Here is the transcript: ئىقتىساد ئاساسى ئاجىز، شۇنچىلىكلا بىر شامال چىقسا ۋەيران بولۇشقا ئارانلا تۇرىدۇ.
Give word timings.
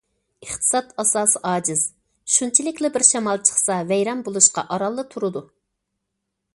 ئىقتىساد 0.45 0.87
ئاساسى 1.03 1.41
ئاجىز، 1.49 1.83
شۇنچىلىكلا 2.37 2.93
بىر 2.97 3.07
شامال 3.11 3.45
چىقسا 3.51 3.79
ۋەيران 3.93 4.27
بولۇشقا 4.31 4.69
ئارانلا 4.73 5.11
تۇرىدۇ. 5.15 5.49